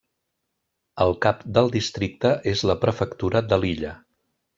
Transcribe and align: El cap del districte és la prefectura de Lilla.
El 1.03 1.11
cap 1.25 1.43
del 1.57 1.69
districte 1.75 2.31
és 2.53 2.63
la 2.71 2.77
prefectura 2.87 3.43
de 3.53 3.61
Lilla. 3.65 3.93